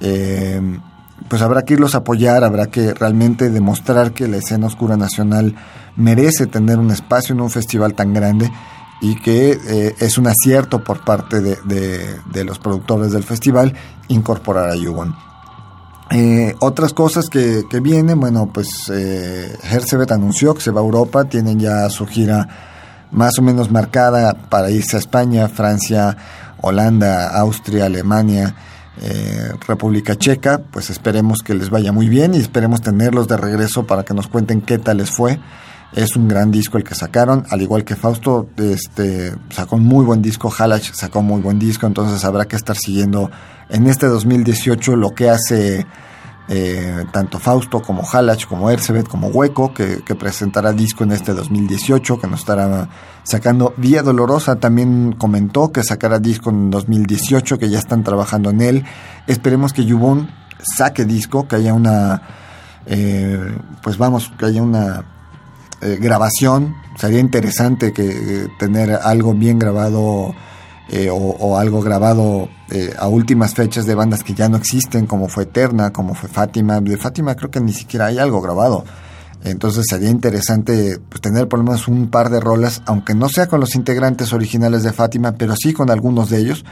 [0.00, 0.60] Eh,
[1.28, 5.54] pues habrá que irlos a apoyar, habrá que realmente demostrar que la escena oscura nacional
[5.96, 8.50] merece tener un espacio en un festival tan grande
[9.00, 13.74] y que eh, es un acierto por parte de, de, los productores del festival
[14.08, 15.27] incorporar a Yubon.
[16.10, 19.54] Eh, otras cosas que, que, vienen, bueno, pues eh,
[20.10, 22.48] anunció que se va a Europa, tienen ya su gira
[23.10, 26.16] más o menos marcada para irse a España, Francia,
[26.60, 28.54] Holanda, Austria, Alemania,
[29.00, 33.86] eh, República Checa, pues esperemos que les vaya muy bien y esperemos tenerlos de regreso
[33.86, 35.38] para que nos cuenten qué tal les fue.
[35.92, 40.04] Es un gran disco el que sacaron, al igual que Fausto este, sacó un muy
[40.04, 43.30] buen disco, Halach sacó un muy buen disco, entonces habrá que estar siguiendo
[43.70, 45.86] en este 2018 lo que hace
[46.50, 52.18] eh, tanto Fausto como Halach, como Ercebet, como Hueco, que, presentará disco en este 2018,
[52.18, 52.88] que nos estará
[53.22, 53.74] sacando.
[53.76, 58.84] Vía Dolorosa también comentó que sacará disco en 2018, que ya están trabajando en él.
[59.26, 60.30] Esperemos que Yubon
[60.62, 62.22] saque disco, que haya una,
[62.86, 65.04] eh, pues vamos, que haya una
[65.80, 66.76] eh, grabación.
[66.96, 70.34] Sería interesante que tener algo bien grabado
[70.90, 75.28] eh, o, algo grabado eh, a últimas fechas de bandas que ya no existen, como
[75.28, 76.80] fue Eterna, como fue Fátima.
[76.80, 78.84] De Fátima creo que ni siquiera hay algo grabado.
[79.44, 83.46] Entonces sería interesante pues, tener por lo menos un par de rolas, aunque no sea
[83.46, 86.64] con los integrantes originales de Fátima, pero sí con algunos de ellos.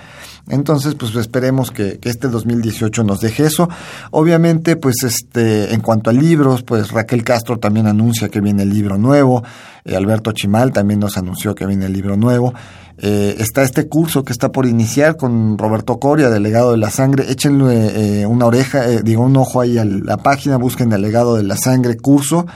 [0.49, 3.69] Entonces, pues esperemos que, este 2018 nos deje eso.
[4.13, 8.71] Obviamente, pues este, en cuanto a libros, pues Raquel Castro también anuncia que viene el
[8.71, 9.43] libro nuevo.
[9.85, 12.55] Eh, Alberto Chimal también nos anunció que viene el libro nuevo.
[12.99, 17.31] Eh, está este curso que está por iniciar con Roberto Coria, delegado de la sangre.
[17.31, 21.43] Échenle eh, una oreja, eh, digo, un ojo ahí a la página, busquen delegado de
[21.43, 22.47] la sangre curso.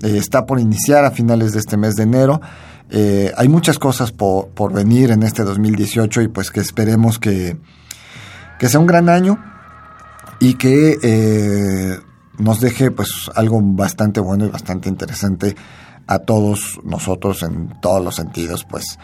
[0.00, 2.40] está por iniciar a finales de este mes de enero.
[3.36, 7.56] hay muchas cosas por, por, venir en este 2018 y pues que esperemos que,
[8.58, 9.38] que sea un gran año
[10.40, 12.00] y que
[12.38, 15.54] nos deje pues algo bastante bueno y bastante interesante
[16.08, 18.98] a todos nosotros en todos los sentidos pues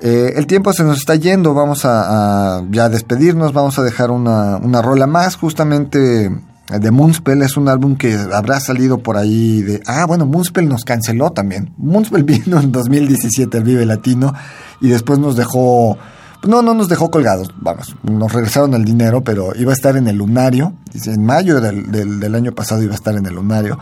[0.00, 4.56] eh, el tiempo se nos está yendo, vamos a, ya despedirnos, vamos a dejar una,
[4.56, 6.30] una rola más, justamente
[6.78, 9.82] de Moonspell, es un álbum que habrá salido por ahí de...
[9.86, 11.74] Ah, bueno, Moonspell nos canceló también.
[11.76, 14.32] Moonspell vino en 2017 al Vive Latino
[14.80, 15.98] y después nos dejó...
[16.46, 20.08] No, no nos dejó colgados, vamos, nos regresaron el dinero, pero iba a estar en
[20.08, 20.72] el lunario,
[21.04, 23.78] en mayo del, del, año pasado iba a estar en el lunario.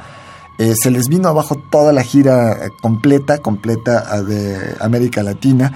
[0.58, 5.72] Eh, se les vino abajo toda la gira completa, completa de América Latina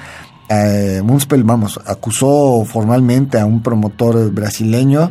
[0.48, 1.02] eh,
[1.44, 5.10] vamos, acusó formalmente a un promotor brasileño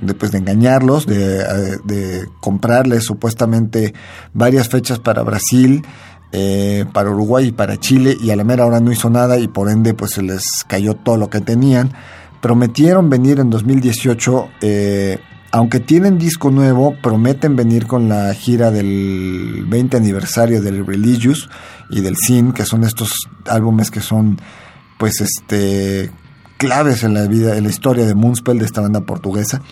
[0.00, 3.94] de, pues, de engañarlos, de, eh, comprarles supuestamente
[4.32, 5.84] varias fechas para Brasil,
[6.32, 9.48] eh, para Uruguay y para Chile, y a la mera hora no hizo nada y
[9.48, 11.92] por ende pues se les cayó todo lo que tenían.
[12.40, 15.18] Prometieron venir en 2018, eh,
[15.50, 21.48] aunque tienen disco nuevo, prometen venir con la gira del 20 aniversario del Religious
[21.90, 23.10] y del Sin, que son estos
[23.46, 24.38] álbumes que son
[24.98, 26.10] pues este
[26.58, 29.62] claves en la vida, en la historia de Moonspell, de esta banda portuguesa.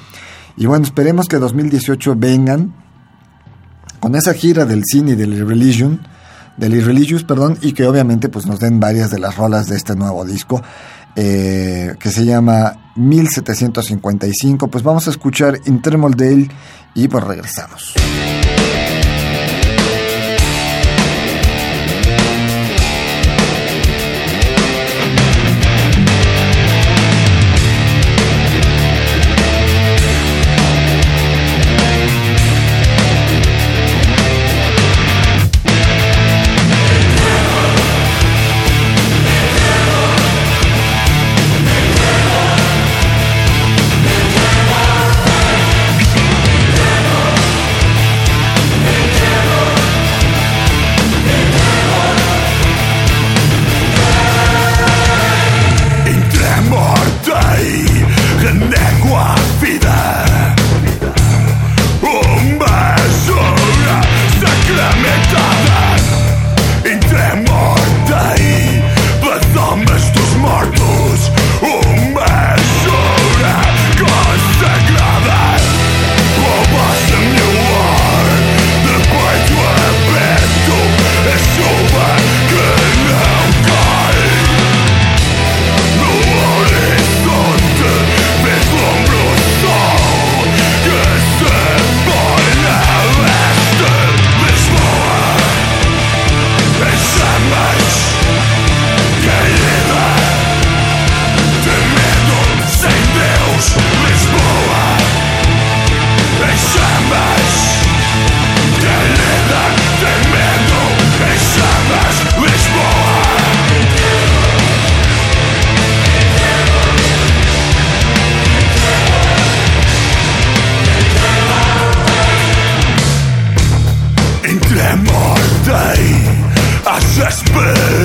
[0.57, 2.75] Y bueno, esperemos que 2018 vengan
[4.01, 6.07] con esa gira del cine y del Religion,
[6.57, 9.95] del Irreligious, perdón, y que obviamente pues nos den varias de las rolas de este
[9.97, 10.63] nuevo disco.
[11.19, 14.69] Eh, que se llama 1755.
[14.69, 16.49] Pues vamos a escuchar Intermol Dale
[16.95, 17.95] y pues regresamos.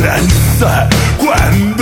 [0.01, 1.80] esperanza cuando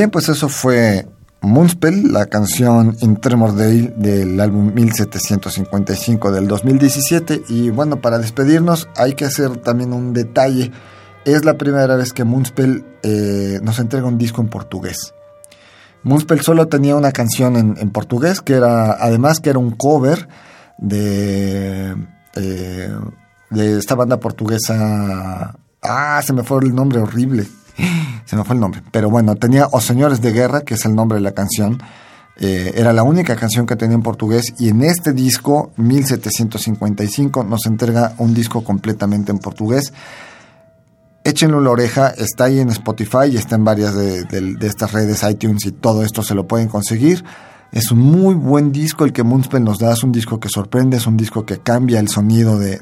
[0.00, 1.06] Bien, pues eso fue
[1.42, 7.42] Moonspell, la canción In Tremor Day del álbum 1755 del 2017.
[7.50, 10.70] Y bueno, para despedirnos hay que hacer también un detalle.
[11.26, 15.12] Es la primera vez que Moonspell eh, nos entrega un disco en portugués.
[16.02, 20.28] Moonspell solo tenía una canción en, portugués, que era, además que era un cover
[20.78, 21.94] de,
[22.36, 22.96] eh,
[23.50, 25.58] de esta banda portuguesa.
[25.82, 27.46] Ah, se me fue el nombre horrible.
[28.24, 28.82] Se me fue el nombre.
[28.90, 31.82] Pero bueno, tenía O Señores de Guerra, que es el nombre de la canción.
[32.42, 37.66] Eh, era la única canción que tenía en portugués y en este disco, 1755, nos
[37.66, 39.92] entrega un disco completamente en portugués.
[41.22, 45.66] Échenlo la oreja, está ahí en Spotify y está en varias de, estas redes, iTunes
[45.66, 47.22] y todo esto se lo pueden conseguir.
[47.72, 50.96] Es un muy buen disco el que Moonspell nos da, es un disco que sorprende,
[50.96, 52.80] es un disco que cambia el sonido de...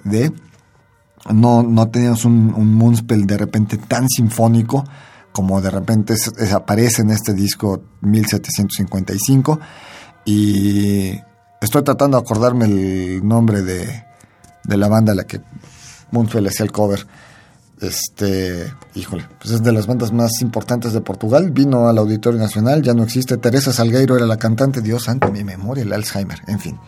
[1.33, 4.85] no, no teníamos un, un Moonspell de repente tan sinfónico,
[5.33, 6.15] como de repente
[6.53, 9.61] aparece en este disco 1755
[10.25, 11.21] y
[11.61, 14.05] estoy tratando de acordarme el nombre de,
[14.65, 15.41] la banda a la que
[16.11, 17.07] le hacía el cover.
[17.81, 21.51] Este, híjole, pues es de las bandas más importantes de Portugal.
[21.53, 23.37] Vino al Auditorio Nacional, ya no existe.
[23.37, 24.83] Teresa Salgueiro era la cantante.
[24.83, 26.79] Dios santo, mi memoria, el Alzheimer, en fin.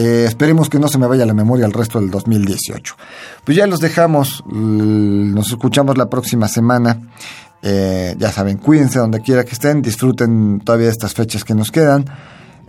[0.00, 2.94] Eh, esperemos que no se me vaya la memoria el resto del 2018.
[3.42, 4.44] Pues ya los dejamos.
[4.46, 7.00] Nos escuchamos la próxima semana.
[7.62, 12.04] Eh, ya saben, cuídense donde quiera que estén, disfruten todavía estas fechas que nos quedan.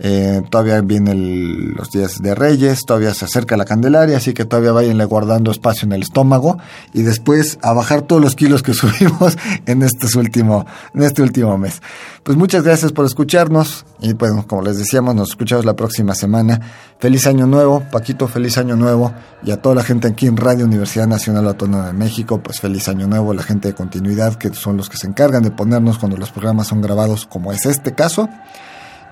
[0.02, 4.72] Eh, todavía vienen los días de Reyes, todavía se acerca la Candelaria, así que todavía
[4.72, 6.56] váyanle guardando espacio en el estómago
[6.94, 9.36] y después a bajar todos los kilos que subimos
[9.66, 11.82] en este último, en este último mes.
[12.22, 16.60] Pues muchas gracias por escucharnos y pues como les decíamos, nos escuchamos la próxima semana.
[16.98, 20.64] Feliz año nuevo, Paquito, feliz año nuevo y a toda la gente aquí en Radio
[20.64, 24.78] Universidad Nacional Autónoma de México, pues feliz año nuevo, la gente de continuidad que son
[24.78, 28.30] los que se encargan de ponernos cuando los programas son grabados, como es este caso.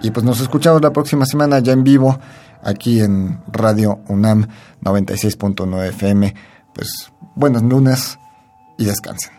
[0.01, 2.19] Y pues nos escuchamos la próxima semana ya en vivo
[2.63, 4.47] aquí en Radio UNAM
[4.83, 6.35] 96.9 FM.
[6.73, 8.19] Pues buenos lunes
[8.77, 9.39] y descansen.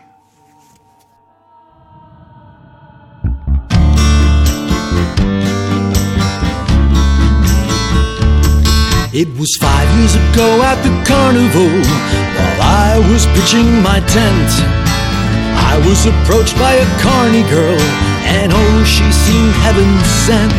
[15.80, 17.80] I was approached by a carny girl
[18.28, 19.88] and oh, she seemed heaven
[20.28, 20.52] sent.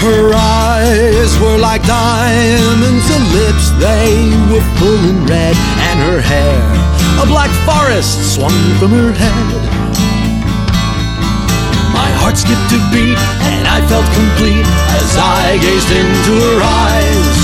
[0.00, 5.52] Her eyes were like diamonds, her lips, they were full and red,
[5.92, 6.56] and her hair,
[7.20, 9.60] a black forest swung from her head.
[11.92, 14.64] My heart skipped a beat, and I felt complete
[14.96, 17.38] as I gazed into her eyes.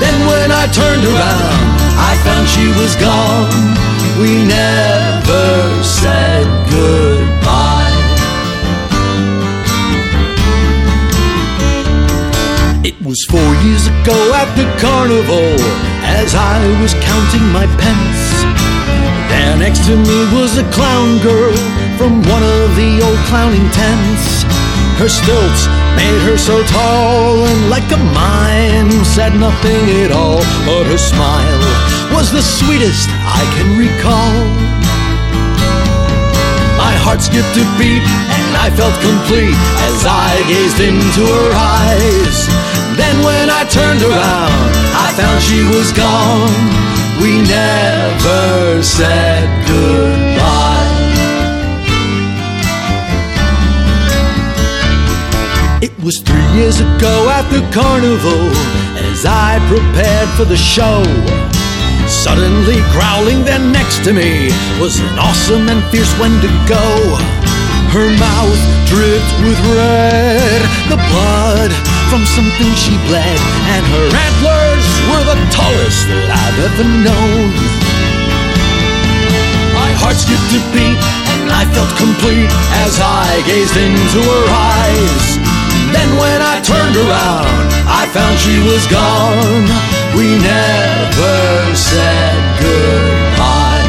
[0.00, 1.68] Then when I turned around,
[2.00, 3.95] I found she was gone.
[4.18, 7.92] We never said goodbye.
[12.82, 15.52] It was four years ago at the carnival
[16.00, 18.22] as I was counting my pence.
[19.28, 21.52] There next to me was a clown girl
[21.98, 24.44] from one of the old clowning tents.
[24.96, 30.86] Her stilts made her so tall and like a mime said nothing at all, but
[30.86, 34.40] her smile was the sweetest I can recall.
[36.80, 42.36] My heart skipped a beat and I felt complete as I gazed into her eyes.
[42.96, 44.56] Then when I turned around,
[44.96, 46.56] I found she was gone.
[47.20, 50.96] We never said goodbye.
[55.84, 58.48] It was three years ago at the carnival
[59.04, 61.04] as I prepared for the show.
[62.06, 64.46] Suddenly growling there next to me
[64.78, 66.86] was an awesome and fierce Wendigo.
[67.90, 71.70] Her mouth dripped with red, the blood
[72.10, 73.40] from something she bled,
[73.74, 77.50] and her antlers were the tallest that I've ever known.
[79.74, 81.02] My heart skipped a beat,
[81.34, 82.50] and I felt complete
[82.86, 85.45] as I gazed into her eyes.
[85.96, 87.66] Then when I turned around,
[88.00, 89.64] I found she was gone.
[90.16, 91.36] We never
[91.88, 93.86] said goodbye.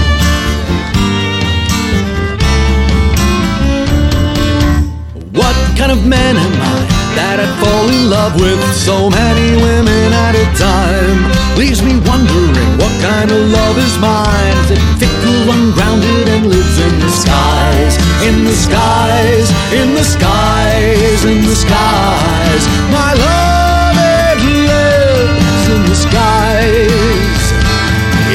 [5.39, 6.97] What kind of man am I?
[7.18, 11.20] that I'd fall in love with so many women at a time
[11.58, 14.58] leaves me wondering what kind of love is mine.
[14.70, 18.07] Is it fickle, ungrounded, and lives in the skies?
[18.26, 22.63] In the skies, in the skies, in the skies.
[22.91, 27.43] My love, it lives in the skies,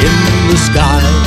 [0.06, 0.14] in
[0.48, 1.22] the skies.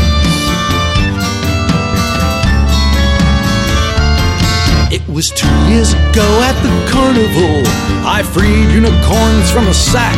[4.92, 7.62] It was two years ago at the carnival.
[8.08, 10.18] I freed unicorns from a sack.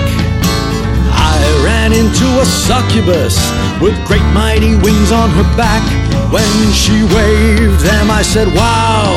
[1.12, 3.36] I ran into a succubus
[3.82, 6.07] with great mighty wings on her back.
[6.32, 9.08] When she waved them, I said, Wow,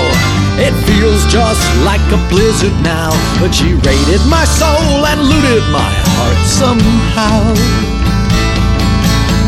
[0.62, 3.10] it feels just like a blizzard now.
[3.42, 7.50] But she raided my soul and looted my heart somehow.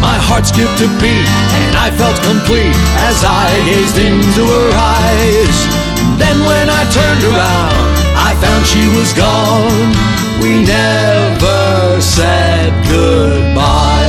[0.03, 1.29] My heart skipped a beat
[1.63, 2.75] and I felt complete
[3.07, 5.57] as I gazed into her eyes.
[6.19, 7.79] Then when I turned around,
[8.19, 9.95] I found she was gone.
[10.43, 14.02] We never said goodbye.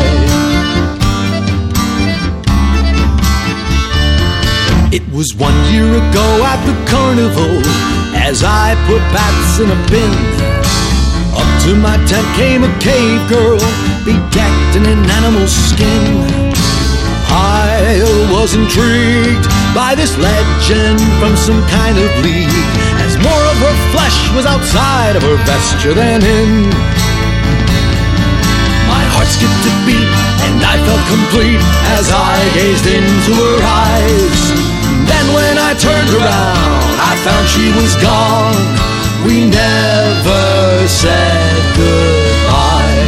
[4.93, 7.65] It was one year ago at the carnival
[8.13, 10.13] as I put bats in a bin.
[11.33, 13.57] Up to my tent came a cave girl,
[14.05, 16.29] bedecked in an animal skin.
[17.25, 22.53] I was intrigued by this legend from some kind of league,
[23.01, 26.69] as more of her flesh was outside of her vesture than in.
[28.85, 30.13] My heart skipped a beat,
[30.45, 31.65] and I felt complete
[31.97, 34.82] as I gazed into her eyes.
[35.11, 38.59] Then when I turned around, I found she was gone.
[39.25, 43.03] We never said goodbye.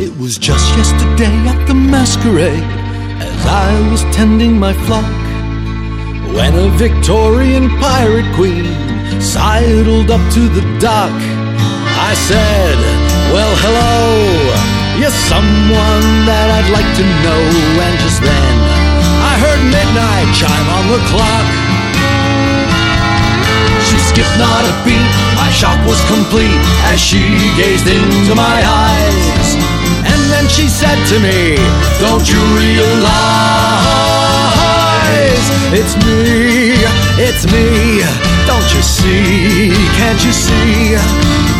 [0.00, 2.68] It was just yesterday at the masquerade,
[3.28, 5.12] as I was tending my flock,
[6.36, 8.66] when a Victorian pirate queen
[9.20, 11.12] sidled up to the dock.
[12.10, 12.76] I said,
[13.32, 14.77] Well, hello.
[14.98, 17.42] You're someone that I'd like to know.
[17.86, 18.54] And just then,
[19.22, 21.46] I heard midnight chime on the clock.
[23.86, 25.06] She skipped not a beat,
[25.38, 26.58] my shock was complete
[26.90, 27.22] as she
[27.54, 29.48] gazed into my eyes.
[30.02, 31.54] And then she said to me,
[32.02, 34.17] Don't you realize
[35.72, 36.74] it's me,
[37.18, 38.00] it's me?
[38.46, 40.96] Don't you see, can't you see?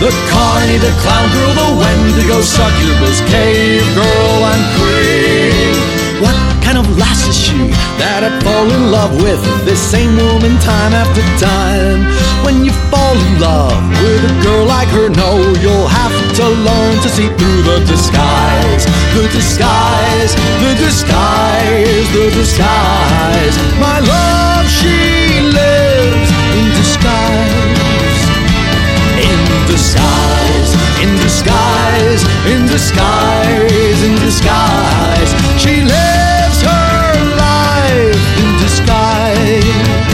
[0.01, 5.75] The carny, the clown girl, the wendigo, succubus, cave girl, and queen.
[6.23, 7.57] What kind of lass is she
[7.97, 12.05] that I fall in love with this same woman time after time?
[12.45, 15.33] When you fall in love with a girl like her, no,
[15.65, 18.85] you'll have to learn to see through the disguise,
[19.17, 23.57] the disguise, the disguise, the disguise.
[23.81, 28.29] My love, she lives in disguise
[29.25, 29.41] in
[29.73, 35.33] disguise, in disguise, in disguise, in disguise.
[35.57, 36.38] She lives
[39.65, 40.08] you.